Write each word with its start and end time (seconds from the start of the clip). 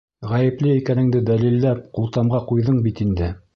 Ғәйепле 0.29 0.71
икәнеңде 0.77 1.21
дәлилләп 1.27 1.85
ҡултамға 1.99 2.43
ҡуйҙың 2.51 2.83
бит 2.89 3.07
инде. 3.09 3.33